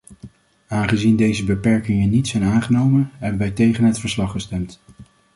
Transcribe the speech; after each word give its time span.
Aangezien 0.67 1.15
deze 1.15 1.43
beperkingen 1.45 2.09
niet 2.09 2.27
zijn 2.27 2.43
aangenomen, 2.43 3.09
hebben 3.17 3.39
wij 3.39 3.51
tegen 3.51 3.83
het 3.83 3.99
verslag 3.99 4.31
gestemd. 4.31 4.79